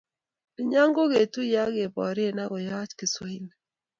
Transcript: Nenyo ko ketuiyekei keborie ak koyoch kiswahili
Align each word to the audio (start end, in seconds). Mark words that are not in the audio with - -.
Nenyo 0.55 0.81
ko 0.95 1.03
ketuiyekei 1.11 1.77
keborie 1.83 2.31
ak 2.43 2.49
koyoch 2.51 2.91
kiswahili 2.99 3.51